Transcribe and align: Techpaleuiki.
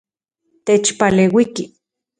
Techpaleuiki. 0.65 1.63